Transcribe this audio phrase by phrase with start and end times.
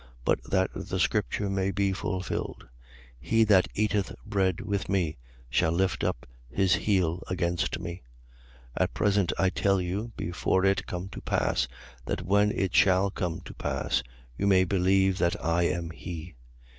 [0.25, 2.67] But that the scripture may be fulfilled:
[3.19, 8.01] He that eateth bread with me shall lift up his heel against me,
[8.79, 8.83] 13:19.
[8.85, 11.67] At present I tell you, before it come to pass:
[12.07, 14.01] that when it shall come to pass,
[14.35, 16.33] you may believe that I am he.